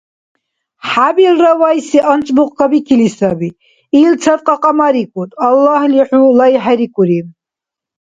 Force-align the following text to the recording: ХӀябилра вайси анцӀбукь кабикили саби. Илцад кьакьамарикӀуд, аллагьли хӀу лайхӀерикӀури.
ХӀябилра 0.89 1.53
вайси 1.61 1.99
анцӀбукь 2.11 2.53
кабикили 2.57 3.09
саби. 3.17 3.49
Илцад 4.01 4.39
кьакьамарикӀуд, 4.47 5.29
аллагьли 5.47 6.01
хӀу 6.07 6.23
лайхӀерикӀури. 6.37 7.19